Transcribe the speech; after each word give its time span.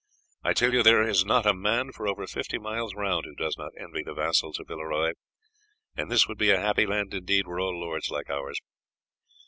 I 0.43 0.53
tell 0.53 0.73
you 0.73 0.81
there 0.81 1.07
is 1.07 1.23
not 1.25 1.45
a 1.45 1.53
man 1.53 1.91
for 1.91 2.07
over 2.07 2.25
fifty 2.25 2.57
miles 2.57 2.95
round 2.95 3.25
who 3.25 3.35
does 3.35 3.55
not 3.55 3.71
envy 3.79 4.01
the 4.01 4.15
vassals 4.15 4.59
of 4.59 4.67
Villeroy, 4.67 5.13
and 5.95 6.09
this 6.09 6.27
would 6.27 6.39
be 6.39 6.49
a 6.49 6.59
happy 6.59 6.87
land 6.87 7.13
indeed 7.13 7.45
were 7.45 7.59
all 7.59 7.79
lords 7.79 8.09
like 8.09 8.27
ours. 8.27 8.59